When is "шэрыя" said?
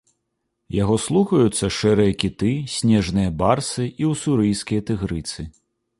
1.79-2.15